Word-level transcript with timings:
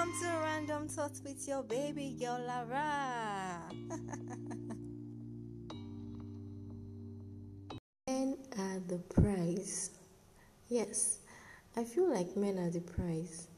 Welcome 0.00 0.18
to 0.22 0.28
Random 0.42 0.88
Thoughts 0.88 1.20
with 1.22 1.46
your 1.46 1.62
baby 1.62 2.16
girl 2.18 2.40
Lara. 2.46 3.60
men 8.08 8.38
are 8.58 8.80
the 8.88 8.96
prize. 8.96 9.90
Yes, 10.70 11.18
I 11.76 11.84
feel 11.84 12.10
like 12.10 12.34
men 12.34 12.58
are 12.58 12.70
the 12.70 12.80
prize 12.80 13.48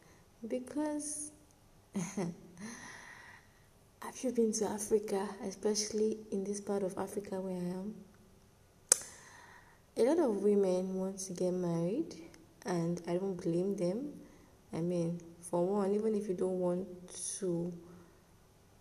because 0.49 1.31
have 2.17 2.35
you 4.23 4.33
been 4.33 4.53
to 4.55 4.65
Africa, 4.65 5.29
especially 5.47 6.19
in 6.33 6.43
this 6.43 6.61
part 6.61 6.83
of 6.83 6.99
Africa 6.99 7.41
where 7.41 7.55
I 7.55 7.59
am? 7.79 7.95
A 9.97 10.03
lot 10.03 10.19
of 10.19 10.43
women 10.43 10.97
want 10.97 11.21
to 11.21 11.35
get 11.35 11.53
married, 11.53 12.17
and 12.67 13.01
I 13.07 13.13
don't 13.13 13.41
blame 13.41 13.77
them. 13.77 14.15
I 14.73 14.81
mean, 14.81 15.21
for 15.53 15.67
one, 15.67 15.95
even 15.95 16.15
if 16.15 16.29
you 16.29 16.35
don't 16.35 16.59
want 16.59 16.89
to 17.39 17.71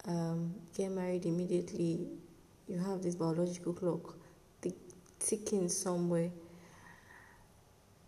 um, 0.05 0.55
get 0.73 0.89
married 0.89 1.25
immediately, 1.25 2.07
you 2.65 2.77
have 2.77 3.01
this 3.01 3.13
biological 3.13 3.73
clock 3.73 4.15
ticking 5.19 5.67
somewhere. 5.67 6.31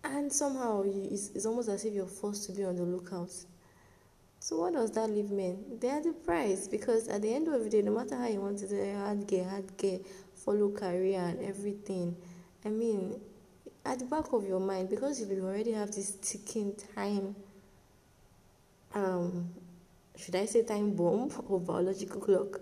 And 0.05 0.31
somehow 0.31 0.83
it's, 0.85 1.31
it's 1.35 1.45
almost 1.45 1.67
as 1.67 1.83
if 1.83 1.93
you're 1.93 2.07
forced 2.07 2.45
to 2.45 2.53
be 2.53 2.63
on 2.63 2.77
the 2.77 2.83
lookout. 2.83 3.33
So 4.39 4.61
what 4.61 4.71
does 4.71 4.91
that 4.91 5.09
leave 5.09 5.29
men? 5.29 5.57
They 5.81 5.89
are 5.89 6.01
prize 6.25 6.69
because 6.69 7.09
at 7.09 7.21
the 7.21 7.33
end 7.33 7.49
of 7.49 7.65
the 7.65 7.69
day, 7.69 7.81
no 7.81 7.91
matter 7.91 8.15
how 8.15 8.27
you 8.27 8.39
want 8.39 8.59
to 8.59 8.67
do 8.69 8.95
hard 8.95 9.27
get, 9.27 9.45
hard 9.45 9.75
get, 9.75 10.07
follow 10.35 10.69
career 10.69 11.19
and 11.19 11.41
everything. 11.43 12.15
I 12.63 12.69
mean, 12.69 13.19
at 13.85 13.99
the 13.99 14.05
back 14.05 14.31
of 14.31 14.47
your 14.47 14.61
mind, 14.61 14.89
because 14.89 15.19
you 15.19 15.43
already 15.43 15.73
have 15.73 15.91
this 15.91 16.15
ticking 16.21 16.77
time 16.95 17.35
um, 18.93 19.49
should 20.15 20.35
I 20.35 20.45
say 20.45 20.63
time 20.63 20.95
bomb 20.95 21.31
or 21.47 21.59
biological 21.59 22.21
clock? 22.21 22.61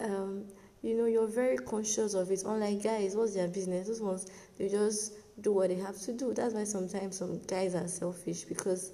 Um, 0.00 0.44
you 0.82 0.96
know, 0.96 1.06
you're 1.06 1.26
very 1.26 1.56
conscious 1.56 2.14
of 2.14 2.30
it. 2.30 2.42
Unlike 2.44 2.82
guys, 2.82 3.16
what's 3.16 3.34
their 3.34 3.48
business? 3.48 3.88
Those 3.88 4.00
ones, 4.00 4.26
they 4.58 4.68
just 4.68 5.14
do 5.40 5.52
what 5.52 5.70
they 5.70 5.76
have 5.76 5.98
to 6.02 6.12
do. 6.12 6.34
That's 6.34 6.54
why 6.54 6.64
sometimes 6.64 7.18
some 7.18 7.40
guys 7.46 7.74
are 7.74 7.88
selfish 7.88 8.44
because, 8.44 8.92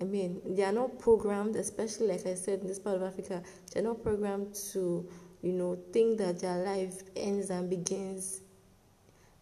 I 0.00 0.04
mean, 0.04 0.40
they 0.44 0.64
are 0.64 0.72
not 0.72 0.98
programmed, 0.98 1.56
especially 1.56 2.08
like 2.08 2.26
I 2.26 2.34
said, 2.34 2.60
in 2.60 2.68
this 2.68 2.78
part 2.78 2.96
of 2.96 3.02
Africa, 3.02 3.42
they're 3.72 3.82
not 3.82 4.02
programmed 4.02 4.54
to, 4.72 5.08
you 5.42 5.52
know, 5.52 5.78
think 5.92 6.18
that 6.18 6.40
their 6.40 6.58
life 6.64 7.02
ends 7.16 7.50
and 7.50 7.68
begins 7.68 8.42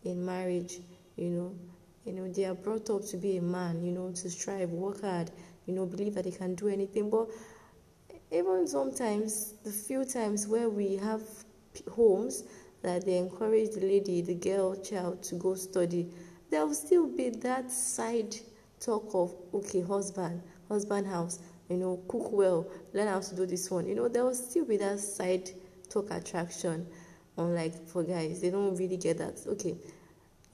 in 0.05 0.25
marriage, 0.25 0.79
you 1.17 1.29
know. 1.29 1.55
You 2.05 2.13
know, 2.13 2.33
they 2.33 2.45
are 2.45 2.55
brought 2.55 2.89
up 2.89 3.05
to 3.07 3.17
be 3.17 3.39
a 3.39 3.43
man, 3.43 3.85
you 3.85 3.91
know, 3.91 4.13
to 4.13 4.31
strive, 4.31 4.71
work 4.71 5.01
hard, 5.01 5.33
you 5.67 5.75
know, 5.75 5.87
believe 5.87 6.15
that 6.15 6.25
they 6.25 6.31
can 6.31 6.55
do 6.55 6.69
anything. 6.69 7.11
But 7.11 7.29
even 8.31 8.67
sometimes, 8.67 9.55
the 9.65 9.71
few 9.71 10.05
times 10.05 10.47
where 10.47 10.69
we 10.69 10.97
have 10.97 11.23
homes 11.93 12.45
that 12.83 13.05
they 13.05 13.19
encourage 13.19 13.71
the 13.71 13.81
lady, 13.81 14.21
the 14.23 14.35
girl, 14.35 14.75
child 14.77 15.23
to 15.25 15.35
go 15.37 15.55
study, 15.55 16.09
there 16.51 16.65
will 16.65 16.75
still 16.75 17.07
be 17.07 17.31
that 17.31 17.71
side 17.71 18.37
talk 18.81 19.11
of, 19.15 19.35
okay, 19.53 19.81
husband, 19.81 20.43
husband 20.69 21.07
house, 21.07 21.41
you 21.69 21.77
know, 21.77 22.01
cook 22.09 22.31
well, 22.33 22.67
learn 22.95 23.09
how 23.09 23.21
to 23.21 23.35
do 23.35 23.47
this 23.47 23.71
one. 23.71 23.87
You 23.87 23.95
know, 23.95 24.09
there 24.09 24.25
will 24.25 24.35
still 24.35 24.65
be 24.65 24.77
that 24.77 25.01
side 25.01 25.51
talk 25.89 26.11
attraction. 26.11 26.87
Unlike 27.39 27.87
for 27.89 28.03
guys, 28.03 28.41
they 28.41 28.51
don't 28.51 28.75
really 28.77 28.97
get 28.97 29.19
that. 29.19 29.41
Okay, 29.47 29.77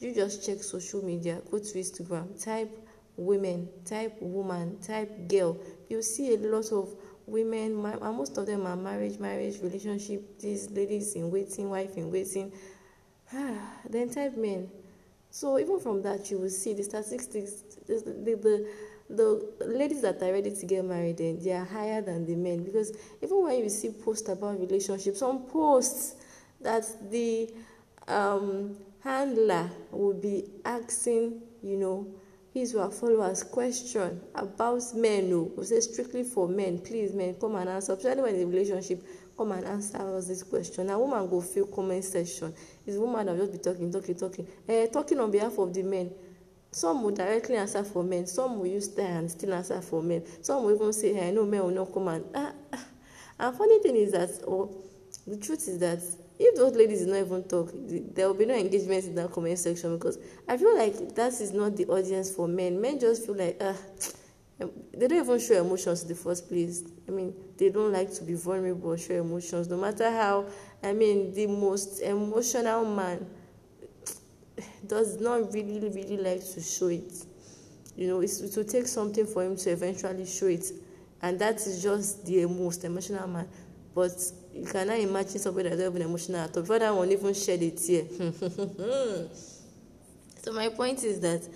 you 0.01 0.15
just 0.15 0.45
check 0.45 0.63
social 0.63 1.05
media, 1.05 1.41
go 1.51 1.59
to 1.59 1.65
Instagram, 1.65 2.43
type 2.43 2.77
women, 3.17 3.69
type 3.85 4.17
woman, 4.21 4.79
type 4.81 5.29
girl. 5.29 5.59
You 5.89 6.03
see 6.03 6.35
a 6.35 6.39
lot 6.39 6.73
of 6.73 6.95
women, 7.27 7.75
most 7.75 8.37
of 8.37 8.47
them 8.47 8.67
are 8.67 8.77
marriage, 8.77 9.19
marriage, 9.19 9.61
relationship, 9.63 10.39
these 10.39 10.71
ladies 10.71 11.15
in 11.15 11.31
waiting, 11.31 11.71
wife 11.71 11.97
in 11.97 12.11
waiting. 12.11 12.53
then 13.89 14.11
type 14.11 14.37
men. 14.37 14.71
So 15.31 15.59
even 15.59 15.81
from 15.81 16.03
that, 16.03 16.31
you 16.31 16.39
will 16.39 16.51
see 16.51 16.75
the 16.75 16.83
statistics, 16.83 17.63
the, 17.87 17.95
the, 18.05 18.35
the, 18.35 18.69
the 19.09 19.67
ladies 19.67 20.03
that 20.03 20.23
are 20.23 20.33
ready 20.33 20.55
to 20.55 20.67
get 20.67 20.85
married, 20.85 21.19
then 21.19 21.39
they 21.43 21.53
are 21.53 21.65
higher 21.65 22.03
than 22.03 22.27
the 22.27 22.35
men. 22.35 22.65
Because 22.65 22.97
even 23.23 23.43
when 23.43 23.59
you 23.59 23.69
see 23.69 23.91
posts 23.91 24.29
about 24.29 24.61
relationships, 24.61 25.21
some 25.21 25.45
posts 25.45 26.17
that 26.61 26.85
the 27.11 27.51
um, 28.09 28.77
handler 29.03 29.71
will 29.91 30.15
be 30.15 30.45
asking, 30.65 31.41
you 31.63 31.77
know, 31.77 32.07
his 32.53 32.75
or 32.75 32.85
her 32.85 32.91
followers 32.91 33.43
question 33.43 34.21
about 34.35 34.83
men 34.95 35.31
no 35.31 35.51
we 35.57 35.65
say 35.65 35.81
strictly 35.81 36.23
for 36.23 36.47
men 36.47 36.79
please 36.79 37.15
men 37.15 37.35
come 37.35 37.57
and 37.57 37.69
answer. 37.69 37.95
Especially 37.95 38.23
when 38.23 38.35
in 38.35 38.43
a 38.43 38.47
relationship 38.47 39.03
come 39.37 39.53
and 39.53 39.65
answer 39.65 40.17
us 40.17 40.29
this 40.29 40.43
question. 40.43 40.87
Na 40.87 40.99
woman 40.99 41.29
go 41.29 41.41
fill 41.41 41.67
comment 41.67 42.05
section. 42.05 42.53
It's 42.87 42.99
woman 42.99 43.27
that 43.27 43.39
just 43.39 43.53
be 43.53 43.59
talking 43.59 43.91
talking 43.91 44.15
talking. 44.15 44.47
Eh 44.69 44.87
talking 44.89 45.19
on 45.19 45.31
behalf 45.31 45.57
of 45.59 45.73
the 45.73 45.83
men. 45.83 46.13
Some 46.71 47.03
will 47.03 47.11
directly 47.11 47.57
answer 47.57 47.85
for 47.85 48.03
men. 48.03 48.27
Some 48.27 48.59
will 48.59 48.67
use 48.67 48.85
style 48.87 49.19
and 49.19 49.31
still 49.31 49.55
answer 49.55 49.81
for 49.81 50.03
men. 50.03 50.23
Some 50.43 50.65
will 50.65 50.75
even 50.75 50.93
say 50.93 51.27
i 51.27 51.31
know 51.31 51.47
men 51.47 51.63
will 51.63 51.71
not 51.71 51.93
come 51.93 52.09
and 52.09 52.25
ah 52.35 52.53
ah. 52.73 52.85
And 53.39 53.57
funny 53.57 53.79
thing 53.81 53.97
is 53.97 54.13
that 54.13 54.31
or 54.47 54.65
oh, 54.65 54.85
the 55.27 55.39
truth 55.39 55.69
is 55.69 55.79
that 55.79 56.01
if 56.39 56.57
those 56.57 56.75
ladies 56.75 57.01
did 57.01 57.09
not 57.09 57.19
even 57.19 57.45
talk 57.45 57.71
there 58.15 58.27
will 58.27 58.35
be 58.35 58.47
no 58.47 58.55
engagement 58.55 59.05
in 59.05 59.15
that 59.15 59.31
comment 59.31 59.59
section 59.59 59.97
because 59.97 60.19
i 60.49 60.57
feel 60.57 60.77
like 60.77 61.15
that 61.15 61.33
is 61.41 61.53
not 61.53 61.77
the 61.77 61.87
audience 61.87 62.31
for 62.31 62.49
men. 62.49 62.81
Men 62.81 62.99
just 62.99 63.27
feel 63.27 63.37
like 63.37 63.57
ah 63.61 63.77
they 64.97 65.09
don't 65.09 65.25
even 65.25 65.39
show 65.41 65.61
emotions 65.61 66.03
in 66.03 66.09
the 66.09 66.15
first 66.15 66.49
place. 66.49 66.85
I 67.09 67.11
mean 67.11 67.35
they 67.57 67.71
don't 67.71 67.93
like 67.93 68.13
to 68.15 68.25
be 68.25 68.35
vulnerable 68.35 68.97
show 68.97 69.15
emotions. 69.15 69.69
No 69.69 69.77
matter 69.77 70.11
how 70.11 70.47
i 70.83 70.93
mean 70.93 71.33
the 71.33 71.47
most 71.47 72.01
emotional 72.01 72.85
man 72.85 73.27
does 74.87 75.21
not 75.21 75.53
really 75.53 75.89
really 75.89 76.17
like 76.17 76.45
to 76.53 76.61
show 76.61 76.89
it. 76.89 77.13
You 77.97 78.09
know 78.09 78.21
it 78.21 78.31
will 78.57 78.65
take 78.65 78.87
something 78.87 79.27
for 79.27 79.43
him 79.45 79.57
to 79.57 79.71
eventually 79.71 80.27
show 80.27 80.47
it. 80.47 80.67
And 81.21 81.39
that 81.39 81.57
is 81.57 81.83
just 81.83 82.27
the 82.27 82.47
most 82.47 82.85
emotional 82.85 83.29
man 83.29 83.49
but 83.95 84.13
you 84.55 84.65
cannot 84.67 84.99
imagine 84.99 85.39
somebody 85.39 85.69
that's 85.69 85.81
not 85.81 85.91
even 85.91 86.03
emotional 86.03 86.41
at 86.41 86.57
all 86.57 86.63
before 86.63 86.79
that 86.79 86.95
one 86.95 87.11
even 87.11 87.35
shed 87.35 87.63
a 87.63 87.71
tear. 87.71 88.05
So 90.45 90.53
my 90.53 90.71
point 90.71 91.05
is 91.05 91.21
that 91.21 91.49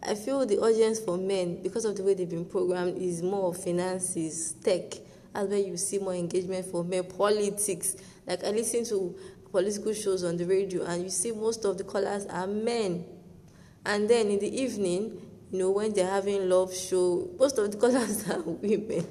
i 0.00 0.14
feel 0.14 0.46
the 0.46 0.58
audience 0.58 1.00
for 1.00 1.18
men 1.18 1.60
because 1.60 1.84
of 1.84 1.96
the 1.96 2.04
way 2.04 2.14
they've 2.14 2.30
been 2.30 2.44
programmed 2.44 2.96
is 2.96 3.20
more 3.20 3.52
finances 3.52 4.52
tech. 4.62 4.92
That's 5.34 5.48
where 5.48 5.58
you 5.58 5.76
see 5.76 5.98
more 5.98 6.14
engagement 6.14 6.66
for 6.66 6.84
men. 6.84 7.04
Politics. 7.04 7.96
Like 8.26 8.44
i 8.44 8.50
listen 8.50 8.84
to 8.86 9.16
political 9.50 9.92
shows 9.92 10.22
on 10.22 10.36
the 10.36 10.44
radio 10.44 10.84
and 10.84 11.02
you 11.02 11.10
see 11.10 11.32
most 11.32 11.64
of 11.64 11.78
the 11.78 11.84
callers 11.84 12.26
are 12.26 12.46
men. 12.46 13.04
And 13.84 14.08
then 14.08 14.28
in 14.28 14.38
the 14.38 14.62
evening 14.62 15.20
you 15.50 15.58
know 15.58 15.70
when 15.70 15.92
they're 15.92 16.08
having 16.08 16.48
love 16.48 16.72
show 16.72 17.28
most 17.40 17.58
of 17.58 17.72
the 17.72 17.76
callers 17.82 18.28
are 18.30 18.40
women. 18.42 19.04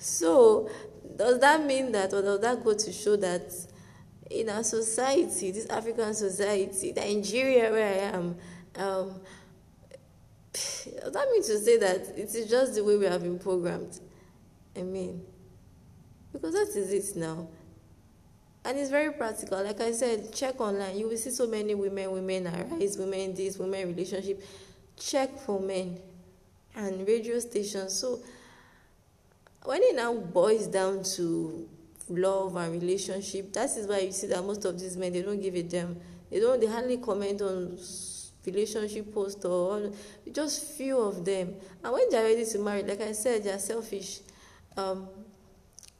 So 0.00 0.68
does 1.16 1.38
that 1.40 1.64
mean 1.64 1.92
that, 1.92 2.12
or 2.12 2.22
does 2.22 2.40
that 2.40 2.62
go 2.64 2.74
to 2.74 2.92
show 2.92 3.16
that 3.16 3.52
in 4.30 4.48
our 4.48 4.64
society, 4.64 5.50
this 5.50 5.66
African 5.68 6.14
society, 6.14 6.92
Nigeria 6.92 7.70
where 7.70 7.88
I 7.88 8.16
am, 8.16 8.36
um, 8.76 9.20
does 10.52 11.12
that 11.12 11.28
mean 11.30 11.42
to 11.42 11.58
say 11.58 11.78
that 11.78 12.00
it 12.16 12.34
is 12.34 12.48
just 12.48 12.74
the 12.74 12.84
way 12.84 12.96
we 12.96 13.06
have 13.06 13.22
been 13.22 13.38
programmed? 13.38 14.00
I 14.76 14.82
mean, 14.82 15.22
because 16.32 16.54
that 16.54 16.78
is 16.78 16.92
it 16.92 17.16
now. 17.16 17.48
And 18.64 18.78
it's 18.78 18.90
very 18.90 19.12
practical. 19.12 19.62
Like 19.62 19.80
I 19.80 19.92
said, 19.92 20.32
check 20.32 20.60
online. 20.60 20.96
You 20.96 21.08
will 21.08 21.16
see 21.16 21.30
so 21.30 21.46
many 21.46 21.74
women, 21.74 22.10
women 22.12 22.46
arise, 22.46 22.96
women 22.96 23.34
this, 23.34 23.58
women 23.58 23.88
relationship. 23.88 24.42
Check 24.96 25.38
for 25.38 25.60
men 25.60 25.98
and 26.74 27.06
radio 27.06 27.38
stations. 27.40 27.92
So 27.92 28.20
when 29.64 29.82
it 29.82 29.96
now 29.96 30.14
boils 30.14 30.66
down 30.66 31.02
to 31.02 31.68
love 32.08 32.54
and 32.56 32.72
relationship 32.72 33.52
that 33.52 33.70
is 33.76 33.86
why 33.86 33.98
you 33.98 34.12
see 34.12 34.26
that 34.26 34.44
most 34.44 34.64
of 34.64 34.78
these 34.78 34.96
men 34.96 35.12
they 35.12 35.22
don't 35.22 35.40
give 35.40 35.54
a 35.54 35.62
damn 35.62 35.96
they 36.30 36.38
don't 36.38 36.60
they 36.60 36.66
hardly 36.66 36.98
comment 36.98 37.40
on 37.42 37.76
relationship 38.46 39.12
post 39.12 39.44
or 39.44 39.90
just 40.32 40.72
few 40.72 40.98
of 40.98 41.24
them. 41.24 41.54
And 41.82 41.92
when 41.92 42.08
they're 42.10 42.24
ready 42.24 42.44
to 42.44 42.58
marry, 42.58 42.82
like 42.82 43.00
I 43.00 43.12
said, 43.12 43.44
they're 43.44 43.58
selfish. 43.58 44.20
Um, 44.76 45.08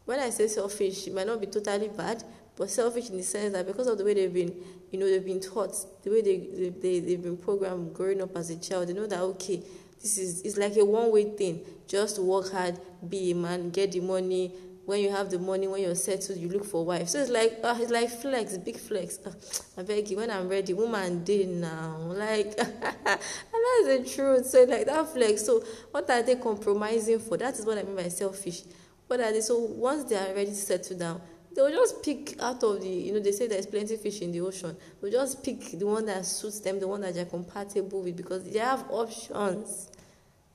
when 0.04 0.18
I 0.20 0.30
say 0.30 0.48
selfish, 0.48 1.06
it 1.06 1.14
might 1.14 1.26
not 1.26 1.40
be 1.40 1.46
totally 1.46 1.88
bad, 1.88 2.22
but 2.56 2.70
selfish 2.70 3.10
in 3.10 3.16
the 3.16 3.22
sense 3.22 3.52
that 3.52 3.66
because 3.66 3.86
of 3.86 3.98
the 3.98 4.04
way 4.04 4.14
they've 4.14 4.32
been, 4.32 4.54
you 4.90 4.98
know, 4.98 5.06
they've 5.06 5.24
been 5.24 5.40
taught, 5.40 5.74
the 6.02 6.10
way 6.10 6.22
they, 6.22 6.38
they, 6.38 6.68
they, 6.68 7.00
they've 7.00 7.22
been 7.22 7.36
programmed 7.36 7.94
growing 7.94 8.20
up 8.20 8.36
as 8.36 8.50
a 8.50 8.56
child, 8.56 8.88
they 8.88 8.92
know 8.92 9.06
that, 9.06 9.20
okay, 9.20 9.62
this 10.04 10.18
is 10.18 10.42
it's 10.42 10.58
like 10.58 10.76
a 10.76 10.84
one 10.84 11.10
way 11.10 11.24
thing. 11.34 11.64
Just 11.88 12.18
work 12.18 12.52
hard, 12.52 12.78
be 13.08 13.30
a 13.30 13.34
man, 13.34 13.70
get 13.70 13.92
the 13.92 14.00
money. 14.00 14.52
When 14.84 15.00
you 15.00 15.10
have 15.10 15.30
the 15.30 15.38
money, 15.38 15.66
when 15.66 15.80
you're 15.80 15.94
settled, 15.94 16.38
you 16.38 16.50
look 16.50 16.66
for 16.66 16.84
wife. 16.84 17.08
So 17.08 17.20
it's 17.20 17.30
like 17.30 17.58
uh, 17.64 17.74
it's 17.80 17.90
like 17.90 18.10
flex, 18.10 18.58
big 18.58 18.76
flex. 18.76 19.18
Uh, 19.24 19.32
I 19.78 19.82
beg 19.82 20.10
you, 20.10 20.18
when 20.18 20.30
I'm 20.30 20.46
ready, 20.46 20.74
woman 20.74 21.24
did 21.24 21.48
now. 21.48 21.96
Like 22.14 22.54
and 22.58 22.66
that's 23.06 23.86
the 23.86 24.04
truth. 24.14 24.46
So 24.46 24.64
like 24.64 24.84
that 24.84 25.08
flex. 25.08 25.46
So 25.46 25.64
what 25.90 26.08
are 26.10 26.22
they 26.22 26.36
compromising 26.36 27.18
for? 27.18 27.38
That 27.38 27.58
is 27.58 27.64
what 27.64 27.78
I 27.78 27.82
mean 27.82 27.96
by 27.96 28.08
selfish. 28.08 28.62
What 29.06 29.20
are 29.20 29.32
they? 29.32 29.40
So 29.40 29.58
once 29.58 30.04
they 30.04 30.16
are 30.16 30.34
ready 30.34 30.50
to 30.50 30.54
settle 30.54 30.98
down, 30.98 31.20
they'll 31.54 31.70
just 31.70 32.02
pick 32.02 32.40
out 32.40 32.62
of 32.62 32.80
the, 32.80 32.88
you 32.88 33.12
know, 33.12 33.20
they 33.20 33.32
say 33.32 33.46
there's 33.46 33.66
plenty 33.66 33.96
fish 33.96 34.20
in 34.20 34.32
the 34.32 34.40
ocean. 34.40 34.76
They'll 35.00 35.12
just 35.12 35.42
pick 35.42 35.78
the 35.78 35.86
one 35.86 36.06
that 36.06 36.24
suits 36.26 36.60
them, 36.60 36.80
the 36.80 36.88
one 36.88 37.00
that 37.02 37.14
they're 37.14 37.24
compatible 37.24 38.02
with, 38.02 38.16
because 38.16 38.44
they 38.44 38.58
have 38.58 38.84
options. 38.90 39.90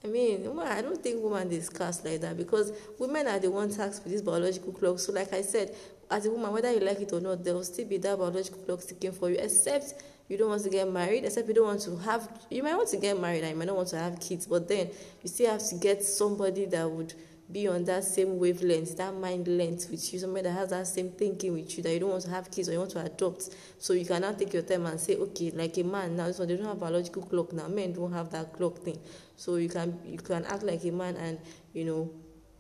I 0.04 0.08
mean, 0.08 0.48
I 0.60 0.82
don't 0.82 1.02
think 1.02 1.22
women 1.22 1.50
discuss 1.50 2.04
like 2.06 2.22
that 2.22 2.38
because 2.38 2.72
women 2.98 3.28
are 3.28 3.40
the 3.40 3.52
ones 3.52 3.76
tasked 3.76 4.04
with 4.06 4.14
this 4.14 4.22
biological 4.22 4.72
clock. 4.72 5.00
So, 5.00 5.12
like 5.12 5.34
I 5.34 5.42
said, 5.42 5.76
as 6.10 6.26
a 6.26 6.32
woman, 6.32 6.54
whether 6.54 6.72
you 6.72 6.80
like 6.80 7.02
it 7.02 7.12
or 7.12 7.20
not, 7.20 7.44
there 7.44 7.54
will 7.54 7.64
still 7.64 7.86
be 7.86 7.98
that 7.98 8.18
biological 8.18 8.62
clock 8.64 8.82
sticking 8.82 9.12
for 9.12 9.30
you, 9.30 9.38
except 9.38 9.96
you 10.30 10.38
don't 10.38 10.50
want 10.50 10.64
to 10.64 10.70
get 10.70 10.90
married, 10.92 11.26
except 11.26 11.48
you 11.48 11.54
don't 11.54 11.66
want 11.66 11.82
to 11.82 11.98
have, 11.98 12.30
you 12.50 12.64
might 12.64 12.76
want 12.76 12.88
to 12.90 12.98
get 12.98 13.20
married 13.20 13.44
and 13.44 13.52
you 13.52 13.58
might 13.58 13.68
not 13.68 13.76
want 13.76 13.90
to 13.90 13.98
have 13.98 14.20
kids, 14.20 14.48
but 14.48 14.68
then 14.68 14.90
you 15.22 15.28
still 15.28 15.52
have 15.52 15.68
to 15.68 15.76
get 15.76 16.04
somebody 16.04 16.66
that 16.66 16.90
would 16.90 17.14
be 17.52 17.68
on 17.68 17.84
that 17.86 18.04
same 18.04 18.38
wavelength, 18.38 18.96
that 18.98 19.14
mind 19.14 19.48
length 19.48 19.90
with 19.90 20.14
you, 20.14 20.20
somebody 20.20 20.44
that 20.44 20.52
has 20.52 20.70
that 20.70 20.88
same 20.88 21.10
thinking 21.12 21.54
with 21.54 21.76
you, 21.76 21.84
that 21.84 21.92
you 21.92 22.00
don't 22.00 22.12
want 22.12 22.24
to 22.24 22.30
have 22.30 22.52
kids 22.52 22.70
or 22.70 22.74
you 22.74 22.80
want 22.80 22.92
to 22.92 23.04
adopt. 23.04 23.50
So 23.80 23.94
you 23.94 24.06
cannot 24.06 24.38
take 24.38 24.54
your 24.54 24.62
time 24.62 24.86
and 24.86 25.00
say, 25.00 25.16
okay, 25.16 25.52
like 25.52 25.78
a 25.78 25.84
man 25.84 26.16
now, 26.16 26.32
so 26.32 26.46
they 26.46 26.56
don't 26.56 26.68
have 26.68 26.80
biological 26.80 27.24
clock 27.24 27.54
now. 27.54 27.68
Men 27.68 27.94
don't 27.94 28.14
have 28.14 28.30
that 28.32 28.54
clock 28.54 28.78
thing. 28.80 29.00
So 29.36 29.56
you 29.56 29.70
can 29.70 30.00
you 30.06 30.18
can 30.18 30.46
act 30.46 30.64
like 30.64 30.84
a 30.86 30.92
man 30.92 31.16
and 31.16 31.40
you 31.74 31.86
know, 31.86 32.12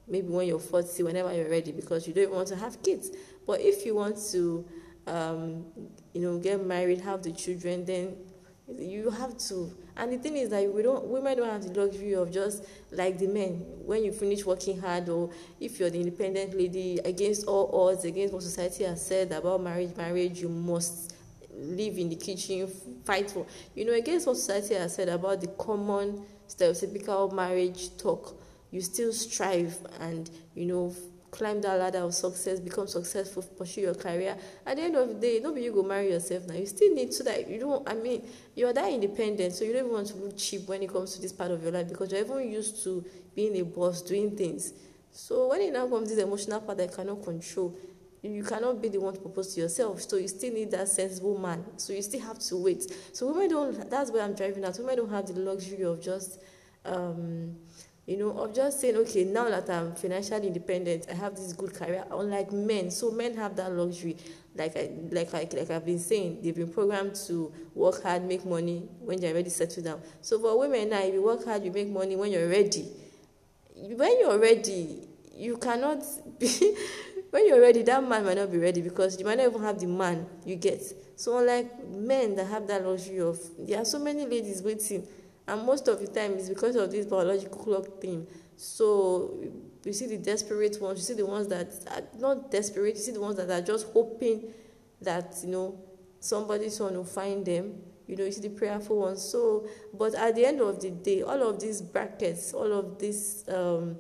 maybe 0.08 0.28
when 0.28 0.48
you're 0.48 0.60
40, 0.60 1.04
whenever 1.04 1.34
you're 1.34 1.50
ready, 1.50 1.72
because 1.72 2.08
you 2.08 2.14
don't 2.14 2.32
want 2.32 2.48
to 2.48 2.56
have 2.56 2.82
kids. 2.82 3.12
But 3.46 3.62
if 3.62 3.86
you 3.86 3.96
want 3.96 4.18
to 4.32 4.66
um, 5.10 5.66
you 6.14 6.22
know, 6.22 6.38
get 6.38 6.66
married, 6.66 7.02
have 7.02 7.24
the 7.24 7.32
children, 7.32 7.86
then 7.86 8.16
you 8.68 9.10
have 9.10 9.38
to 9.38 9.76
and 10.00 10.14
the 10.14 10.18
thing 10.18 10.38
is 10.38 10.50
that 10.50 10.74
we 10.74 10.82
don't 10.82 11.06
women 11.06 11.38
don't 11.38 11.50
have 11.50 11.62
the 11.62 11.80
luxury 11.80 12.14
of 12.14 12.32
just 12.32 12.66
like 12.92 13.18
the 13.18 13.28
men. 13.28 13.66
When 13.86 14.04
you 14.04 14.12
finish 14.12 14.46
working 14.46 14.80
hard 14.80 15.10
or 15.10 15.30
if 15.60 15.80
you're 15.80 15.90
the 15.90 16.00
independent 16.00 16.58
lady 16.58 17.00
against 17.04 17.46
all 17.48 17.90
odds 17.90 18.06
against 18.06 18.34
what 18.34 18.44
society 18.44 18.86
has 18.86 19.06
said 19.06 19.32
about 19.32 19.62
marriage 19.62 19.96
marriage 19.98 20.40
you 20.40 20.50
must 20.50 21.16
live 21.54 21.98
in 21.98 22.08
the 22.10 22.16
kitchen 22.16 22.68
fight 23.04 23.30
for 23.30 23.46
you 23.76 23.84
know 23.84 23.94
against 23.94 24.26
what 24.26 24.38
society 24.38 24.76
has 24.76 24.96
said 24.96 25.10
about 25.10 25.42
the 25.42 25.48
common 25.48 26.24
stereotypical 26.48 27.34
marriage 27.34 27.98
talk 27.98 28.40
you 28.72 28.80
still 28.80 29.12
strive 29.12 29.78
and 30.00 30.30
you 30.56 30.66
know 30.66 30.96
climb 31.32 31.62
that 31.62 31.80
ladder 31.80 32.00
of 32.00 32.14
success, 32.14 32.60
become 32.60 32.88
successful, 32.88 33.44
pursue 33.44 33.82
your 33.82 33.96
career. 33.96 34.38
At 34.66 34.78
the 34.78 34.84
end 34.84 34.96
of 34.96 35.08
the 35.08 35.14
day, 35.16 35.40
nobody 35.42 35.66
you 35.66 35.74
go 35.74 35.84
marry 35.84 36.12
yourself 36.12 36.48
now. 36.48 36.56
You 36.56 36.66
still 36.66 36.94
need 36.94 37.12
to 37.12 37.24
that 37.24 37.50
you 37.50 37.60
don't 37.60 37.88
I 37.88 37.94
mean, 37.94 38.28
you're 38.56 38.74
that 38.74 38.92
independent, 38.92 39.54
so 39.54 39.64
you 39.64 39.74
don't 39.74 39.86
even 39.86 39.94
want 39.94 40.08
to 40.08 40.16
look 40.18 40.38
cheap 40.38 40.68
when 40.68 40.82
it 40.84 40.92
comes 40.92 41.16
to 41.16 41.22
this 41.22 41.32
part 41.32 41.52
of 41.52 41.62
your 41.64 41.72
life 41.72 41.88
because 41.88 42.12
you're 42.12 42.22
even 42.22 42.52
used 42.52 42.84
to 42.84 43.06
being 43.36 43.58
a 43.58 43.64
boss, 43.64 44.02
doing 44.02 44.36
things. 44.36 44.74
So 45.12 45.48
when 45.50 45.62
it 45.62 45.74
now 45.74 45.88
comes 45.88 46.10
this 46.10 46.20
emotional 46.20 46.62
part 46.62 46.78
that 46.78 46.90
you 46.90 46.96
cannot 46.96 47.24
control, 47.24 47.76
you 48.22 48.44
cannot 48.44 48.82
be 48.82 48.90
the 48.90 49.00
one 49.00 49.14
to 49.14 49.20
propose 49.20 49.54
to 49.56 49.62
yourself. 49.62 50.02
So 50.02 50.18
you 50.18 50.28
still 50.28 50.54
need 50.54 50.72
that 50.72 50.88
sensible 50.90 51.38
man. 51.38 51.64
So 51.78 51.94
you 51.94 52.02
still 52.02 52.22
have 52.22 52.40
to 52.40 52.58
wait. 52.58 52.92
So 53.14 53.28
women 53.32 53.50
don't 53.50 53.90
that's 53.90 54.12
where 54.12 54.24
I'm 54.24 54.34
driving 54.34 54.64
at. 54.66 54.78
Women 54.78 54.98
don't 54.98 55.10
have 55.10 55.28
the 55.28 55.40
luxury 55.40 55.84
of 55.84 56.02
just 56.02 56.40
um 56.86 57.56
you 58.10 58.18
know, 58.18 58.32
of 58.32 58.56
just 58.56 58.82
saying, 58.82 58.96
okay, 58.96 59.24
now 59.24 59.48
that 59.52 59.70
I'm 59.70 59.94
financially 59.94 60.48
independent, 60.48 61.06
I 61.12 61.14
have 61.14 61.36
this 61.36 61.54
good 61.54 61.76
career. 61.76 62.04
Unlike 62.10 62.52
men, 62.54 62.90
so 62.90 63.12
men 63.12 63.36
have 63.36 63.56
that 63.58 63.72
luxury. 63.72 64.18
Like 64.56 64.76
I, 64.76 64.90
like 65.12 65.32
I, 65.36 65.48
like 65.56 65.70
I've 65.70 65.86
been 65.86 66.00
saying, 66.00 66.40
they've 66.42 66.56
been 66.56 66.74
programmed 66.74 67.14
to 67.28 67.54
work 67.76 68.02
hard, 68.02 68.24
make 68.24 68.44
money 68.48 68.90
when 69.00 69.22
they're 69.22 69.36
ready, 69.36 69.52
settle 69.52 69.84
down. 69.84 70.02
So 70.22 70.40
for 70.40 70.58
women 70.58 70.90
now, 70.90 71.04
if 71.04 71.14
you 71.14 71.22
work 71.22 71.46
hard, 71.46 71.64
you 71.64 71.72
make 71.72 71.88
money 71.88 72.16
when 72.16 72.32
you're 72.32 72.50
ready. 72.50 72.88
When 73.76 74.20
you're 74.20 74.40
ready, 74.40 75.08
you 75.36 75.58
cannot 75.58 76.04
be. 76.40 76.76
when 77.30 77.48
you're 77.48 77.62
ready, 77.62 77.84
that 77.84 78.04
man 78.04 78.26
might 78.26 78.38
not 78.38 78.52
be 78.52 78.58
ready 78.58 78.82
because 78.82 79.20
you 79.20 79.26
might 79.26 79.38
not 79.38 79.46
even 79.46 79.62
have 79.62 79.80
the 79.80 79.86
man 79.86 80.26
you 80.44 80.56
get. 80.56 80.82
So 81.16 81.38
unlike 81.38 81.88
men 81.88 82.36
that 82.38 82.48
have 82.48 82.66
that 82.70 82.84
luxury 82.84 83.20
of, 83.20 83.40
there 83.60 83.78
are 83.78 83.86
so 83.86 84.00
many 84.00 84.26
ladies 84.26 84.64
waiting 84.64 85.08
and 85.50 85.66
most 85.66 85.88
of 85.88 86.00
the 86.00 86.08
time 86.08 86.34
it's 86.34 86.50
because 86.50 86.76
of 86.76 86.92
this 86.92 87.06
biological 87.06 87.58
clock 87.64 88.02
thing. 88.02 88.28
So 88.56 89.44
you 89.84 89.94
see 89.94 90.08
the 90.08 90.18
desperate 90.18 90.80
ones 90.82 91.00
you 91.00 91.04
see 91.04 91.22
the 91.22 91.26
ones 91.26 91.48
that 91.48 91.68
are 91.90 92.04
not 92.20 92.52
desperate 92.52 92.96
you 92.96 93.02
see 93.02 93.12
the 93.12 93.22
ones 93.22 93.38
that 93.38 93.50
are 93.50 93.66
just 93.66 93.88
hoping 93.94 94.54
that 95.02 95.36
you 95.44 95.50
know 95.50 95.80
somebody 96.20 96.70
soon 96.70 96.96
will 96.96 97.04
find 97.04 97.46
them. 97.46 97.82
You 98.08 98.16
know 98.16 98.26
you 98.26 98.32
see 98.32 98.42
the 98.42 98.50
prayerful 98.50 99.00
ones. 99.00 99.24
So 99.24 99.68
but 99.94 100.14
at 100.16 100.36
the 100.36 100.46
end 100.46 100.62
of 100.62 100.82
the 100.82 100.92
day 100.92 101.24
all 101.24 101.42
of 101.50 101.60
these 101.60 101.82
brackets 101.82 102.54
all 102.54 102.72
of 102.72 103.00
these 103.00 103.46
um, 103.50 103.98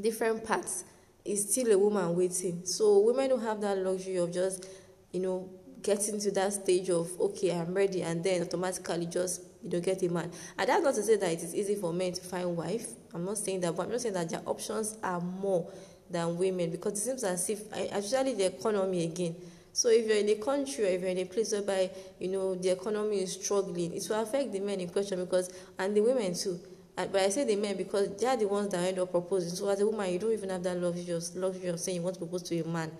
different 0.00 0.44
parts 0.44 0.84
is 1.24 1.52
still 1.52 1.70
a 1.70 1.78
woman 1.78 2.16
waiting. 2.16 2.64
So 2.64 3.00
women 3.00 3.30
don't 3.30 3.42
have 3.42 3.60
that 3.60 3.78
luxury 3.78 4.16
of 4.16 4.32
just 4.32 4.66
you 5.12 5.20
know 5.20 5.50
getting 5.82 6.20
to 6.20 6.30
that 6.30 6.52
stage 6.52 6.90
of 6.90 7.08
okay 7.18 7.52
i'm 7.52 7.72
ready 7.72 8.02
and 8.02 8.22
then 8.22 8.42
automatically 8.42 9.06
just 9.06 9.42
you 9.62 9.70
don't 9.70 9.84
get 9.84 10.02
a 10.02 10.08
man. 10.08 10.30
And 10.58 10.68
that's 10.68 10.82
not 10.82 10.94
to 10.94 11.02
say 11.02 11.16
that 11.16 11.30
it 11.30 11.42
is 11.42 11.54
easy 11.54 11.74
for 11.74 11.92
men 11.92 12.12
to 12.12 12.20
find 12.20 12.56
wife. 12.56 12.88
I'm 13.14 13.24
not 13.24 13.38
saying 13.38 13.60
that, 13.60 13.76
but 13.76 13.84
I'm 13.86 13.90
just 13.90 14.02
saying 14.02 14.14
that 14.14 14.28
their 14.30 14.42
options 14.46 14.96
are 15.02 15.20
more 15.20 15.70
than 16.10 16.36
women 16.38 16.70
because 16.70 16.94
it 16.94 16.96
seems 16.98 17.24
as 17.24 17.48
if, 17.50 17.72
actually, 17.72 18.34
the 18.34 18.46
economy 18.46 19.04
again. 19.04 19.36
So 19.72 19.88
if 19.88 20.06
you're 20.06 20.16
in 20.16 20.28
a 20.28 20.34
country 20.34 20.84
or 20.84 20.88
if 20.88 21.00
you're 21.00 21.10
in 21.10 21.18
a 21.18 21.24
place 21.24 21.52
whereby 21.52 21.90
you 22.18 22.28
know 22.28 22.56
the 22.56 22.70
economy 22.70 23.22
is 23.22 23.34
struggling, 23.34 23.94
it 23.94 24.04
will 24.08 24.20
affect 24.20 24.52
the 24.52 24.58
men 24.60 24.80
in 24.80 24.88
question 24.88 25.20
because 25.20 25.52
and 25.78 25.96
the 25.96 26.00
women 26.00 26.34
too. 26.34 26.58
But 26.96 27.16
I 27.16 27.28
say 27.28 27.44
the 27.44 27.56
men 27.56 27.76
because 27.76 28.16
they 28.16 28.26
are 28.26 28.36
the 28.36 28.48
ones 28.48 28.70
that 28.72 28.80
end 28.80 28.98
up 28.98 29.10
proposing. 29.10 29.50
So 29.50 29.68
as 29.68 29.80
a 29.80 29.86
woman, 29.86 30.12
you 30.12 30.18
don't 30.18 30.32
even 30.32 30.50
have 30.50 30.62
that 30.64 30.76
luxury 30.76 31.68
of 31.68 31.80
saying 31.80 31.96
you 31.96 32.02
want 32.02 32.14
to 32.14 32.18
propose 32.18 32.42
to 32.42 32.58
a 32.60 32.66
man. 32.66 32.90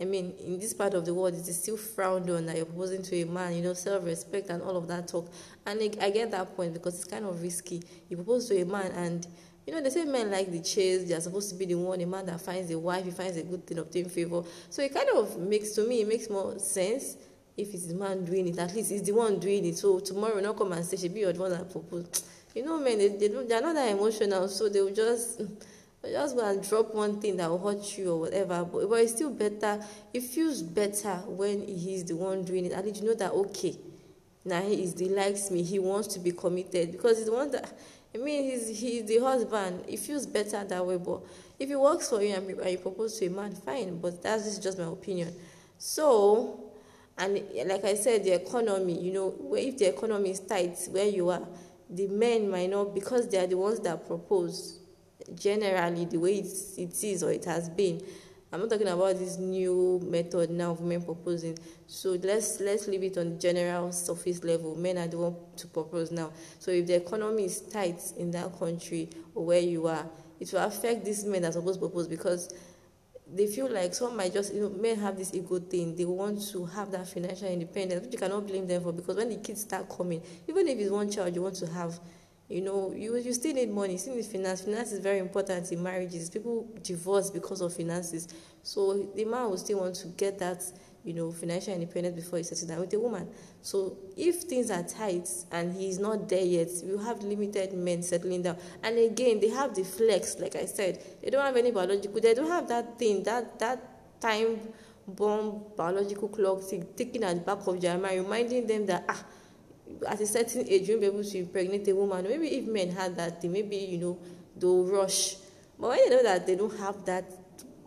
I 0.00 0.04
mean, 0.04 0.34
in 0.44 0.58
this 0.58 0.74
part 0.74 0.94
of 0.94 1.04
the 1.04 1.14
world, 1.14 1.34
it 1.34 1.46
is 1.46 1.62
still 1.62 1.76
frowned 1.76 2.28
on 2.30 2.46
that 2.46 2.56
you're 2.56 2.66
proposing 2.66 3.02
to 3.04 3.22
a 3.22 3.26
man, 3.26 3.54
you 3.54 3.62
know, 3.62 3.74
self 3.74 4.04
respect 4.04 4.48
and 4.50 4.62
all 4.62 4.76
of 4.76 4.88
that 4.88 5.06
talk. 5.08 5.30
And 5.66 5.80
I 6.00 6.10
get 6.10 6.30
that 6.32 6.56
point 6.56 6.74
because 6.74 6.94
it's 6.96 7.04
kind 7.04 7.24
of 7.24 7.40
risky. 7.40 7.82
You 8.08 8.16
propose 8.16 8.48
to 8.48 8.60
a 8.60 8.64
man, 8.64 8.90
and 8.92 9.26
you 9.66 9.72
know, 9.72 9.80
they 9.80 9.90
say 9.90 10.04
men 10.04 10.30
like 10.30 10.50
the 10.50 10.60
chase, 10.60 11.08
they're 11.08 11.20
supposed 11.20 11.50
to 11.50 11.54
be 11.54 11.66
the 11.66 11.76
one, 11.76 12.00
a 12.00 12.06
man 12.06 12.26
that 12.26 12.40
finds 12.40 12.70
a 12.72 12.78
wife, 12.78 13.04
he 13.04 13.12
finds 13.12 13.36
a 13.36 13.42
good 13.44 13.64
thing, 13.64 13.78
obtain 13.78 14.08
favor. 14.08 14.42
So 14.70 14.82
it 14.82 14.92
kind 14.92 15.08
of 15.14 15.38
makes, 15.38 15.70
to 15.72 15.86
me, 15.86 16.00
it 16.00 16.08
makes 16.08 16.28
more 16.28 16.58
sense 16.58 17.16
if 17.56 17.72
it's 17.72 17.86
the 17.86 17.94
man 17.94 18.24
doing 18.24 18.48
it. 18.48 18.58
At 18.58 18.74
least 18.74 18.90
it's 18.90 19.06
the 19.06 19.12
one 19.12 19.38
doing 19.38 19.64
it. 19.66 19.78
So 19.78 20.00
tomorrow, 20.00 20.40
not 20.40 20.56
come 20.56 20.72
and 20.72 20.84
say, 20.84 20.96
she 20.96 21.08
be 21.08 21.20
your 21.20 21.32
one 21.34 21.50
that 21.50 21.70
proposed. 21.70 22.24
You 22.56 22.64
know, 22.64 22.78
men, 22.78 22.98
they, 22.98 23.08
they, 23.08 23.28
they're 23.28 23.62
not 23.62 23.74
that 23.74 23.90
emotional, 23.90 24.48
so 24.48 24.68
they 24.68 24.80
will 24.80 24.92
just 24.92 25.40
just 26.10 26.36
go 26.36 26.44
and 26.48 26.68
drop 26.68 26.94
one 26.94 27.20
thing 27.20 27.36
that 27.36 27.48
will 27.48 27.58
hurt 27.58 27.96
you 27.96 28.12
or 28.12 28.20
whatever. 28.20 28.64
But, 28.64 28.88
but 28.88 29.00
it's 29.00 29.12
still 29.12 29.30
better. 29.30 29.84
It 30.12 30.22
feels 30.22 30.62
better 30.62 31.14
when 31.26 31.66
he's 31.66 32.04
the 32.04 32.16
one 32.16 32.44
doing 32.44 32.66
it. 32.66 32.72
At 32.72 32.84
least 32.84 33.02
you 33.02 33.08
know 33.08 33.14
that 33.14 33.32
okay, 33.32 33.76
now 34.44 34.60
he 34.62 34.82
is 34.82 34.94
the 34.94 35.08
likes 35.08 35.50
me. 35.50 35.62
He 35.62 35.78
wants 35.78 36.08
to 36.08 36.18
be 36.18 36.32
committed 36.32 36.92
because 36.92 37.18
he's 37.18 37.26
the 37.26 37.32
one 37.32 37.50
that. 37.52 37.72
I 38.14 38.18
mean, 38.18 38.50
he's 38.50 38.78
he's 38.78 39.04
the 39.06 39.18
husband. 39.18 39.84
It 39.88 39.98
feels 39.98 40.26
better 40.26 40.64
that 40.64 40.86
way. 40.86 40.98
But 40.98 41.20
if 41.58 41.70
it 41.70 41.80
works 41.80 42.08
for 42.08 42.20
you 42.20 42.34
and 42.34 42.48
you 42.48 42.78
propose 42.78 43.18
to 43.20 43.26
a 43.26 43.30
man, 43.30 43.54
fine. 43.54 43.98
But 44.00 44.22
that's 44.22 44.58
just 44.58 44.78
my 44.78 44.84
opinion. 44.84 45.34
So, 45.78 46.72
and 47.16 47.42
like 47.66 47.84
I 47.84 47.94
said, 47.94 48.24
the 48.24 48.32
economy. 48.32 49.00
You 49.00 49.12
know, 49.12 49.34
if 49.56 49.78
the 49.78 49.86
economy 49.86 50.30
is 50.30 50.40
tight 50.40 50.76
where 50.90 51.06
you 51.06 51.30
are, 51.30 51.46
the 51.88 52.08
men 52.08 52.50
might 52.50 52.68
not 52.70 52.92
because 52.94 53.28
they 53.28 53.38
are 53.38 53.46
the 53.46 53.56
ones 53.56 53.80
that 53.80 54.06
propose 54.06 54.81
generally 55.34 56.04
the 56.04 56.18
way 56.18 56.36
it's, 56.36 56.76
it 56.78 57.02
is 57.04 57.22
or 57.22 57.32
it 57.32 57.44
has 57.44 57.68
been. 57.68 58.02
I'm 58.52 58.60
not 58.60 58.68
talking 58.68 58.88
about 58.88 59.18
this 59.18 59.38
new 59.38 59.98
method 60.04 60.50
now 60.50 60.72
of 60.72 60.82
men 60.82 61.02
proposing. 61.02 61.58
So 61.86 62.18
let's 62.22 62.60
let's 62.60 62.86
leave 62.86 63.02
it 63.02 63.16
on 63.16 63.38
general 63.38 63.92
surface 63.92 64.44
level. 64.44 64.74
Men 64.76 64.98
are 64.98 65.08
the 65.08 65.16
one 65.18 65.36
to 65.56 65.66
propose 65.66 66.10
now. 66.10 66.32
So 66.58 66.70
if 66.70 66.86
the 66.86 66.96
economy 66.96 67.46
is 67.46 67.62
tight 67.62 68.02
in 68.18 68.30
that 68.32 68.58
country 68.58 69.08
or 69.34 69.46
where 69.46 69.60
you 69.60 69.86
are, 69.86 70.06
it 70.38 70.52
will 70.52 70.60
affect 70.60 71.04
these 71.04 71.24
men 71.24 71.42
that 71.42 71.48
are 71.48 71.52
supposed 71.52 71.80
to 71.80 71.86
propose 71.86 72.08
because 72.08 72.54
they 73.34 73.46
feel 73.46 73.70
like 73.70 73.94
some 73.94 74.16
might 74.16 74.32
just 74.32 74.52
you 74.52 74.60
know 74.60 74.68
men 74.68 74.98
have 74.98 75.16
this 75.16 75.32
ego 75.32 75.58
thing 75.58 75.96
they 75.96 76.04
want 76.04 76.40
to 76.50 76.66
have 76.66 76.90
that 76.90 77.08
financial 77.08 77.48
independence 77.48 78.02
which 78.02 78.12
you 78.12 78.18
cannot 78.18 78.46
blame 78.46 78.66
them 78.66 78.82
for 78.82 78.92
because 78.92 79.16
when 79.16 79.30
the 79.30 79.36
kids 79.36 79.62
start 79.62 79.88
coming 79.88 80.20
even 80.46 80.68
if 80.68 80.78
it's 80.78 80.90
one 80.90 81.10
child 81.10 81.34
you 81.34 81.40
want 81.40 81.54
to 81.54 81.66
have 81.66 81.98
you 82.48 82.60
know 82.60 82.92
you 82.92 83.16
you 83.16 83.32
still 83.32 83.54
need 83.54 83.70
money. 83.70 83.92
You 83.94 83.98
still 83.98 84.16
need 84.16 84.26
finance. 84.26 84.62
Finance 84.62 84.92
is 84.92 85.00
very 85.00 85.18
important 85.18 85.70
in 85.72 85.82
marriages. 85.82 86.30
People 86.30 86.68
divorce 86.82 87.30
because 87.30 87.60
of 87.60 87.74
finances. 87.74 88.28
So 88.62 89.10
the 89.14 89.24
man 89.24 89.50
will 89.50 89.58
still 89.58 89.80
want 89.80 89.94
to 89.96 90.08
get 90.08 90.38
that 90.38 90.62
you 91.04 91.12
know, 91.12 91.32
financial 91.32 91.74
independence 91.74 92.14
before 92.14 92.38
he 92.38 92.44
settles 92.44 92.62
down 92.68 92.80
with 92.80 92.92
a 92.94 92.98
woman. 92.98 93.28
So 93.60 93.96
if 94.16 94.42
things 94.42 94.70
are 94.70 94.82
tight 94.82 95.28
and 95.50 95.74
he's 95.74 95.98
not 95.98 96.28
there 96.28 96.44
yet, 96.44 96.68
we 96.84 96.96
have 97.04 97.22
limited 97.22 97.72
men 97.74 98.02
settling 98.02 98.42
down. 98.42 98.56
And 98.82 98.98
again, 98.98 99.40
they 99.40 99.48
have 99.48 99.74
the 99.74 99.84
flex, 99.84 100.38
like 100.38 100.54
I 100.56 100.66
said, 100.66 101.02
they 101.22 101.30
don't 101.30 101.44
have 101.44 101.56
any 101.56 101.70
biological, 101.70 102.20
they 102.20 102.34
don't 102.34 102.50
have 102.50 102.68
that 102.68 102.98
thing, 102.98 103.22
that 103.24 103.58
that 103.58 104.20
time 104.20 104.60
bomb 105.06 105.64
biological 105.76 106.28
clock 106.28 106.60
ticking 106.96 107.24
at 107.24 107.34
the 107.34 107.40
back 107.40 107.66
of 107.66 107.80
their 107.80 107.98
mind, 107.98 108.22
reminding 108.22 108.66
them 108.66 108.86
that 108.86 109.04
ah, 109.08 109.24
at 110.06 110.20
a 110.20 110.26
certain 110.26 110.66
age 110.68 110.88
you'll 110.88 111.00
be 111.00 111.06
able 111.06 111.24
to 111.24 111.38
impregnate 111.38 111.88
a 111.88 111.94
woman. 111.94 112.24
Maybe 112.28 112.48
if 112.48 112.66
men 112.66 112.90
had 112.90 113.16
that 113.16 113.40
thing, 113.40 113.52
maybe 113.52 113.76
you 113.76 113.98
know 113.98 114.18
they'll 114.56 114.84
rush. 114.84 115.36
But 115.78 115.90
when 115.90 115.98
they 115.98 116.16
know 116.16 116.22
that 116.22 116.46
they 116.46 116.56
don't 116.56 116.76
have 116.78 117.04
that 117.06 117.24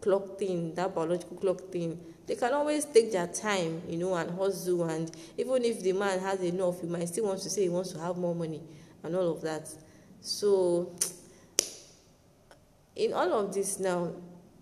clock 0.01 0.37
thing, 0.37 0.75
that 0.75 0.93
biological 0.93 1.37
clock 1.37 1.71
thing, 1.71 1.99
they 2.27 2.35
can 2.35 2.53
always 2.53 2.85
take 2.85 3.11
their 3.11 3.27
time, 3.27 3.81
you 3.87 3.97
know, 3.97 4.15
and 4.15 4.31
hustle. 4.31 4.83
And 4.85 5.11
even 5.37 5.63
if 5.63 5.81
the 5.81 5.93
man 5.93 6.19
has 6.19 6.41
enough, 6.41 6.81
he 6.81 6.87
might 6.87 7.07
still 7.07 7.25
want 7.25 7.41
to 7.41 7.49
say 7.49 7.63
he 7.63 7.69
wants 7.69 7.91
to 7.93 7.99
have 7.99 8.17
more 8.17 8.35
money 8.35 8.61
and 9.03 9.15
all 9.15 9.31
of 9.31 9.41
that. 9.41 9.69
So, 10.21 10.95
in 12.95 13.13
all 13.13 13.31
of 13.33 13.53
this 13.53 13.79
now, 13.79 14.13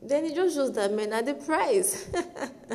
then 0.01 0.25
it 0.25 0.35
just 0.35 0.55
shows 0.55 0.73
that 0.73 0.91
men 0.91 1.13
are 1.13 1.21
the 1.21 1.33
prize. 1.33 2.09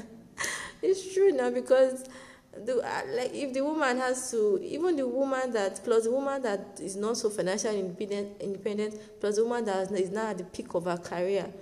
it's 0.82 1.12
true 1.12 1.32
now 1.32 1.50
because 1.50 2.04
the, 2.52 2.78
uh, 2.78 3.02
like 3.14 3.34
if 3.34 3.52
the 3.52 3.62
woman 3.62 3.98
has 3.98 4.30
to 4.30 4.58
even 4.62 4.96
the 4.96 5.06
woman 5.06 5.52
that 5.52 5.80
plus 5.84 6.04
the 6.04 6.10
woman 6.10 6.42
that 6.42 6.80
is 6.80 6.96
not 6.96 7.16
so 7.16 7.30
financially 7.30 7.78
independent 7.78 8.40
independent 8.40 9.20
plus 9.20 9.36
the 9.36 9.44
woman 9.44 9.64
that 9.64 9.90
is 9.92 10.10
now 10.10 10.28
at 10.28 10.38
the 10.38 10.44
peak 10.44 10.74
of 10.74 10.84
her 10.84 10.96
career 10.96 11.52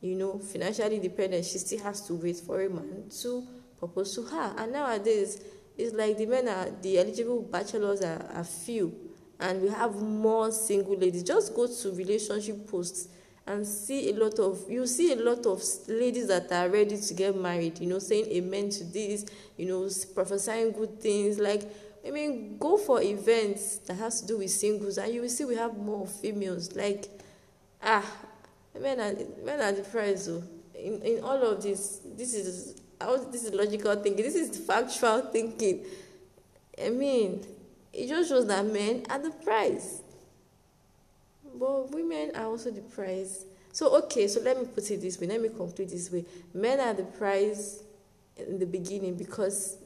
you 0.00 0.14
know, 0.14 0.38
financially 0.38 0.98
dependent, 0.98 1.44
she 1.44 1.58
still 1.58 1.80
has 1.80 2.06
to 2.06 2.14
wait 2.14 2.36
for 2.36 2.62
a 2.62 2.68
man 2.68 3.04
to 3.22 3.46
propose 3.78 4.14
to 4.14 4.22
her. 4.22 4.54
And 4.56 4.72
nowadays, 4.72 5.42
it's 5.76 5.94
like 5.94 6.16
the 6.16 6.26
men 6.26 6.48
are, 6.48 6.70
the 6.82 6.98
eligible 6.98 7.42
bachelors 7.42 8.02
are, 8.02 8.24
are 8.34 8.44
few, 8.44 8.94
and 9.38 9.62
we 9.62 9.68
have 9.68 9.94
more 9.96 10.50
single 10.50 10.96
ladies. 10.96 11.22
Just 11.22 11.54
go 11.54 11.66
to 11.66 11.92
relationship 11.92 12.68
posts 12.70 13.08
and 13.46 13.66
see 13.66 14.10
a 14.10 14.14
lot 14.14 14.38
of 14.38 14.68
you 14.68 14.86
see 14.86 15.12
a 15.12 15.16
lot 15.16 15.46
of 15.46 15.62
ladies 15.88 16.26
that 16.28 16.50
are 16.50 16.68
ready 16.68 16.96
to 16.96 17.14
get 17.14 17.36
married 17.36 17.78
you 17.78 17.86
know 17.86 17.98
saying 17.98 18.26
amen 18.26 18.68
to 18.68 18.84
this 18.84 19.24
you 19.56 19.66
know 19.66 19.88
prophesying 20.14 20.72
good 20.72 21.00
things 21.00 21.38
like 21.38 21.62
i 22.06 22.10
mean 22.10 22.58
go 22.58 22.76
for 22.76 23.00
events 23.02 23.78
that 23.78 23.94
has 23.94 24.20
to 24.20 24.26
do 24.26 24.38
with 24.38 24.50
singles 24.50 24.98
and 24.98 25.12
you 25.12 25.20
will 25.22 25.28
see 25.28 25.44
we 25.44 25.54
have 25.54 25.76
more 25.76 26.06
females 26.06 26.74
like 26.74 27.08
ah 27.82 28.04
men 28.80 29.00
are 29.00 29.44
men 29.44 29.60
are 29.60 29.72
depressed. 29.72 30.28
Oh. 30.30 30.42
In 30.74 31.00
in 31.02 31.24
all 31.24 31.42
of 31.42 31.62
this, 31.62 32.00
this 32.16 32.34
is 32.34 32.80
how 33.00 33.16
this 33.16 33.44
is 33.44 33.52
logical 33.54 33.94
thinking. 33.96 34.24
This 34.24 34.34
is 34.34 34.58
factual 34.58 35.20
thinking. 35.32 35.84
I 36.82 36.90
mean, 36.90 37.44
it 37.92 38.08
just 38.08 38.28
shows 38.28 38.46
that 38.46 38.64
men 38.66 39.04
are 39.08 39.18
the 39.18 39.30
prize. 39.30 40.02
But 41.58 41.90
women 41.90 42.32
are 42.34 42.46
also 42.46 42.70
the 42.70 42.82
prize. 42.82 43.46
So 43.72 43.94
okay, 44.04 44.28
so 44.28 44.40
let 44.40 44.58
me 44.58 44.66
put 44.66 44.90
it 44.90 45.00
this 45.00 45.20
way. 45.20 45.26
Let 45.26 45.40
me 45.40 45.48
conclude 45.48 45.90
this 45.90 46.10
way. 46.10 46.24
Men 46.54 46.80
are 46.80 46.94
the 46.94 47.04
prize 47.04 47.82
in 48.36 48.58
the 48.58 48.66
beginning 48.66 49.16
because 49.16 49.78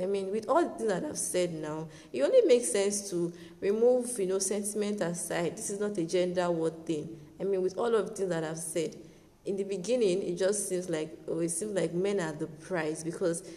I 0.00 0.06
mean, 0.06 0.30
with 0.30 0.48
all 0.48 0.62
the 0.62 0.70
things 0.70 0.90
that 0.90 1.04
I've 1.04 1.18
said 1.18 1.52
now, 1.54 1.88
it 2.12 2.22
only 2.22 2.42
makes 2.42 2.70
sense 2.70 3.10
to 3.10 3.32
remove, 3.60 4.18
you 4.18 4.26
know, 4.26 4.38
sentiment 4.38 5.00
aside. 5.00 5.56
This 5.56 5.70
is 5.70 5.80
not 5.80 5.96
a 5.98 6.04
gender 6.04 6.50
war 6.50 6.70
thing. 6.70 7.18
I 7.40 7.44
mean, 7.44 7.62
with 7.62 7.76
all 7.76 7.94
of 7.94 8.08
the 8.08 8.14
things 8.14 8.28
that 8.30 8.44
I've 8.44 8.58
said, 8.58 8.96
in 9.44 9.56
the 9.56 9.64
beginning, 9.64 10.22
it 10.22 10.36
just 10.36 10.68
seems 10.68 10.88
like, 10.90 11.16
oh, 11.26 11.40
it 11.40 11.48
seems 11.48 11.74
like 11.74 11.94
men 11.94 12.20
are 12.20 12.32
the 12.32 12.46
prize 12.46 13.02
because 13.02 13.48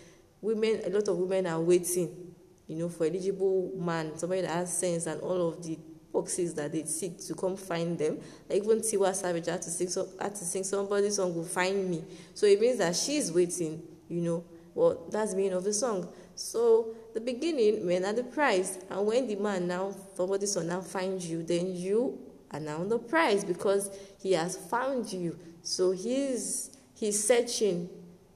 women, 0.42 0.82
a 0.86 0.90
lot 0.90 1.08
of 1.08 1.18
women 1.18 1.48
are 1.48 1.60
waiting, 1.60 2.34
you 2.68 2.78
know, 2.78 2.90
for 2.90 3.06
eligible 3.06 3.72
man, 3.76 4.18
somebody 4.18 4.42
that 4.42 4.52
has 4.52 4.76
sense 4.76 5.06
and 5.06 5.22
all 5.22 5.50
of 5.50 5.64
the 5.64 5.78
boxes 6.12 6.54
that 6.56 6.72
they 6.72 6.84
seek 6.84 7.20
to 7.26 7.36
come 7.36 7.56
find 7.56 7.98
them. 7.98 8.20
Like 8.50 8.64
even 8.64 8.80
Tiwa 8.80 9.14
Savage 9.14 9.46
had 9.48 9.62
to 9.62 9.70
sing, 9.70 9.90
so, 9.90 10.08
had 10.20 10.36
to 10.36 10.46
sing 10.46 10.64
somebody's 10.64 11.16
son 11.16 11.34
will 11.34 11.44
find 11.44 11.90
me. 11.90 12.04
So 12.34 12.46
it 12.46 12.60
means 12.60 12.78
that 12.80 12.96
she's 12.96 13.32
waiting, 13.32 13.82
you 14.10 14.22
know. 14.22 14.44
Well, 14.74 15.06
that's 15.10 15.32
the 15.32 15.38
meaning 15.38 15.54
of 15.54 15.64
the 15.64 15.74
song. 15.74 16.08
So 16.36 16.96
the 17.14 17.20
beginning, 17.20 17.86
men 17.86 18.06
are 18.06 18.14
the 18.14 18.24
prize, 18.24 18.80
and 18.90 19.06
when 19.06 19.28
the 19.28 19.36
man 19.36 19.68
now, 19.68 19.94
somebody's 20.16 20.54
son 20.54 20.68
now 20.68 20.82
finds 20.82 21.30
you, 21.30 21.44
then 21.44 21.76
you 21.76 22.18
and 22.52 22.66
now 22.66 22.84
the 22.84 23.00
prize 23.00 23.44
because 23.44 23.90
he 24.20 24.34
has 24.34 24.56
found 24.56 25.12
you. 25.12 25.38
So 25.64 25.92
he's 25.92 26.78
he's 26.94 27.26
searching 27.26 27.90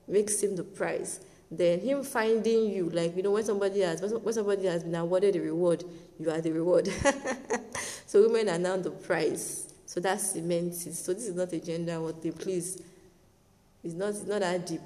makes 0.08 0.42
him 0.42 0.56
the 0.56 0.64
prize. 0.64 1.20
Then 1.52 1.80
him 1.80 2.04
finding 2.04 2.70
you, 2.72 2.90
like 2.90 3.16
you 3.16 3.24
know, 3.24 3.32
when 3.32 3.44
somebody 3.44 3.82
has 3.82 4.02
when 4.02 4.34
somebody 4.34 4.66
has 4.66 4.84
been 4.84 4.96
awarded 4.96 5.36
a 5.36 5.42
reward, 5.42 5.84
you 6.20 6.30
are 6.32 6.42
the 6.42 6.52
reward. 6.52 6.88
so 8.08 8.22
women 8.24 8.50
are 8.50 8.58
now 8.60 8.78
the 8.78 8.92
prize. 8.92 9.74
So 9.86 10.00
that's 10.00 10.32
cements 10.32 10.84
So 11.00 11.14
this 11.14 11.28
is 11.28 11.36
not 11.36 11.54
a 11.54 11.60
gender 11.60 12.02
what 12.02 12.22
they 12.22 12.32
please. 12.32 12.82
It's 13.84 13.94
not 13.94 14.10
it's 14.10 14.24
not 14.24 14.42
that 14.42 14.66
deep. 14.66 14.82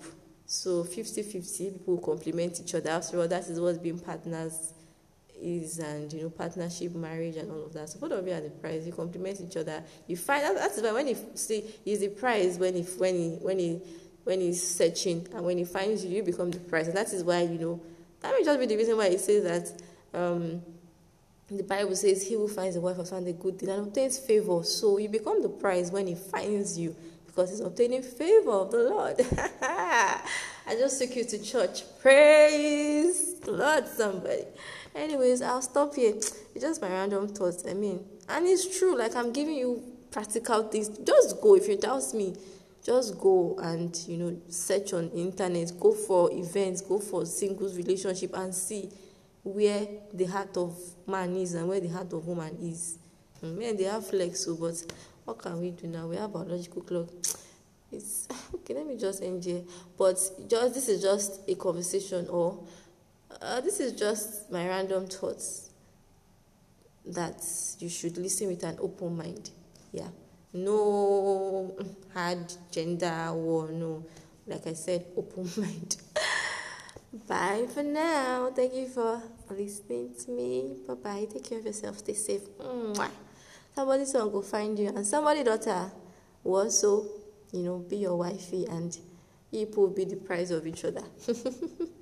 So 0.46 0.84
50-50, 0.84 1.74
people 1.74 1.98
complement 2.00 2.60
each 2.60 2.74
other. 2.74 2.90
After 2.90 3.20
all, 3.20 3.28
that 3.28 3.48
is 3.48 3.60
what's 3.60 3.78
being 3.78 4.00
partners 4.00 4.74
is 5.42 5.80
and 5.80 6.12
you 6.12 6.24
know 6.24 6.30
partnership 6.30 6.94
marriage 6.96 7.38
and 7.38 7.50
all 7.52 7.66
of 7.66 7.74
that 7.74 7.90
so 7.90 8.00
both 8.00 8.12
of 8.12 8.28
you 8.28 8.34
are 8.34 8.42
the 8.42 8.50
prize 8.50 8.86
you 8.86 8.92
complement 8.92 9.40
each 9.40 9.56
other 9.58 9.84
you 10.08 10.18
find 10.18 10.44
that, 10.44 10.56
that's 10.56 10.82
why 10.82 10.92
when 10.92 11.08
he 11.08 11.16
see 11.36 11.64
he's 11.86 12.02
the 12.02 12.10
prize 12.10 12.58
when 12.58 12.76
he 12.76 12.82
when 12.82 13.16
he 13.16 13.30
when 13.42 13.60
he 13.60 13.82
when 14.30 14.42
he's 14.42 14.62
searching 14.62 15.28
and 15.34 15.44
when 15.44 15.58
he 15.58 15.66
finds 15.66 16.06
you 16.06 16.18
you 16.18 16.24
become 16.24 16.52
the 16.52 16.60
prize 16.60 16.88
and 16.88 16.96
that 16.96 17.12
is 17.12 17.24
why 17.24 17.42
you 17.42 17.58
know 17.58 17.82
that 18.22 18.32
may 18.38 18.44
just 18.44 18.60
be 18.60 18.68
the 18.68 18.78
reason 18.78 18.96
why 18.96 19.10
he 19.10 19.18
says 19.18 19.44
that 19.44 19.82
um 20.20 20.62
the 21.50 21.64
Bible 21.64 21.96
says 21.96 22.28
he 22.28 22.36
who 22.36 22.48
finds 22.48 22.76
a 22.76 22.80
wife 22.80 22.98
has 22.98 23.10
found 23.10 23.28
a 23.28 23.34
good 23.34 23.58
thing 23.58 23.70
and 23.70 23.88
obtains 23.88 24.20
favor. 24.20 24.64
So 24.64 25.00
you 25.00 25.10
become 25.10 25.42
the 25.42 25.50
prize 25.50 25.92
when 25.92 26.06
he 26.06 26.14
finds 26.14 26.78
you 26.78 26.96
because 27.26 27.50
he's 27.50 27.60
obtaining 27.60 28.04
favor 28.04 28.52
of 28.52 28.70
the 28.70 28.78
Lord. 28.78 29.16
I 29.64 30.76
just 30.78 31.02
took 31.02 31.16
you 31.16 31.24
to 31.24 31.44
church. 31.44 31.82
Praise 32.02 33.40
the 33.40 33.52
Lord, 33.52 33.88
somebody. 33.88 34.44
Anyways, 34.94 35.42
I'll 35.42 35.64
stop 35.64 35.96
here. 35.96 36.14
It's 36.16 36.62
just 36.62 36.84
my 36.84 36.90
random 36.90 37.30
thoughts. 37.30 37.64
I 37.68 37.74
mean, 37.74 38.06
and 38.28 38.46
it's 38.46 38.78
true. 38.78 38.96
Like 38.96 39.16
I'm 39.16 39.34
giving 39.34 39.56
you 39.56 39.82
practical 40.12 40.68
things. 40.68 40.90
Just 41.00 41.42
go 41.42 41.56
if 41.56 41.68
you 41.68 41.78
doubt 41.78 42.14
me. 42.14 42.36
Just 42.84 43.20
go 43.20 43.58
and 43.62 43.96
you 44.08 44.18
know 44.18 44.38
search 44.50 44.94
on 44.94 45.10
internet. 45.10 45.72
Go 45.80 45.94
for 45.94 46.32
events. 46.32 46.82
Go 46.82 47.00
for 47.00 47.26
singles 47.26 47.78
relationship 47.78 48.32
and 48.36 48.54
see 48.54 48.90
where 49.44 49.88
the 50.14 50.26
heart 50.26 50.56
of 50.58 50.78
man 51.08 51.36
is 51.36 51.54
and 51.54 51.68
where 51.68 51.80
the 51.80 51.90
heart 51.90 52.12
of 52.14 52.26
woman 52.26 52.58
is. 52.62 52.98
Men 53.42 53.78
they 53.78 53.84
have 53.84 54.06
flex, 54.06 54.46
so 54.46 54.56
but 54.56 54.84
what 55.26 55.38
can 55.38 55.60
we 55.60 55.72
do 55.72 55.88
now? 55.88 56.08
We 56.08 56.18
have 56.18 56.34
biological 56.34 56.82
clock. 56.82 57.10
It's 57.92 58.28
okay. 58.54 58.76
Let 58.76 58.86
me 58.86 58.98
just 58.98 59.24
end 59.24 59.44
here. 59.44 59.64
But 59.98 60.18
just 60.48 60.74
this 60.76 60.90
is 60.90 61.02
just 61.02 61.42
a 61.50 61.56
conversation 61.56 62.28
or 62.30 62.64
uh, 63.42 63.62
this 63.62 63.80
is 63.80 63.94
just 63.94 64.52
my 64.52 64.68
random 64.68 65.08
thoughts 65.08 65.70
that 67.06 67.44
you 67.80 67.90
should 67.90 68.18
listen 68.18 68.48
with 68.48 68.64
an 68.64 68.78
open 68.82 69.18
mind. 69.18 69.50
Yeah. 69.92 70.10
No 70.54 71.76
hard 72.14 72.52
gender 72.72 73.32
war, 73.34 73.70
no. 73.72 74.04
Like 74.48 74.66
I 74.68 74.74
said, 74.74 75.06
open 75.16 75.50
mind. 75.58 75.98
Bye 77.28 77.68
for 77.72 77.84
now. 77.84 78.52
Thank 78.56 78.74
you 78.74 78.88
for 78.88 79.22
listening 79.52 80.16
to 80.26 80.32
me. 80.32 80.76
Bye 80.88 80.94
bye. 80.96 81.28
Take 81.32 81.44
care 81.44 81.60
of 81.60 81.66
yourself. 81.66 82.00
Stay 82.00 82.14
safe. 82.14 82.42
Mwah. 82.60 83.10
Somebody 83.76 84.06
son 84.06 84.32
go 84.32 84.42
find 84.42 84.78
you, 84.78 84.88
and 84.90 85.06
somebody 85.06 85.44
daughter 85.44 85.92
will 86.44 86.64
also, 86.64 87.06
you 87.52 87.64
know, 87.64 87.78
be 87.78 87.98
your 87.98 88.16
wifey, 88.18 88.66
and 88.68 88.98
people 89.52 89.84
will 89.84 89.94
be 89.94 90.06
the 90.06 90.16
prize 90.16 90.52
of 90.52 90.66
each 90.66 90.84
other. 90.84 91.04